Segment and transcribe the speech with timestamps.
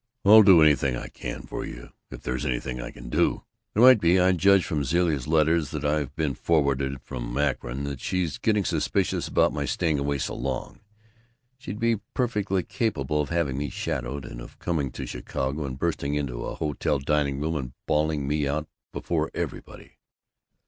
[0.25, 3.43] I'll do anything I can for you, if there's anything I can do."
[3.75, 4.19] "There might be.
[4.19, 9.53] I judge from Zilla's letters that've been forwarded from Akron that she's getting suspicious about
[9.53, 10.79] my staying away so long.
[11.59, 16.15] She'd be perfectly capable of having me shadowed, and of coming to Chicago and busting
[16.15, 19.99] into a hotel dining room and bawling me out before everybody."